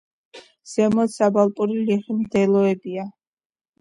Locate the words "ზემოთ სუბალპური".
0.71-1.77